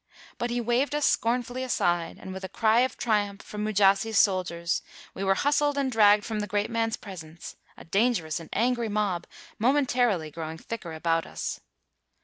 But 0.39 0.49
he 0.49 0.59
waved 0.59 0.95
us 0.95 1.05
scornfully 1.05 1.61
aside, 1.63 2.17
and, 2.19 2.33
with 2.33 2.43
a 2.43 2.49
cry 2.49 2.79
of 2.79 2.97
triumph 2.97 3.43
from 3.43 3.63
Mujasi 3.63 4.11
's 4.13 4.17
soldiers, 4.17 4.81
we 5.13 5.23
were 5.23 5.35
hustled 5.35 5.77
and 5.77 5.91
dragged 5.91 6.25
from 6.25 6.39
the 6.39 6.47
great 6.47 6.71
man's 6.71 6.97
presence, 6.97 7.55
a 7.77 7.85
dangerous 7.85 8.39
and 8.39 8.49
angry 8.51 8.89
mob 8.89 9.27
momentarily 9.59 10.31
growing 10.31 10.57
thicker 10.57 10.93
about 10.93 11.27
us. 11.27 11.59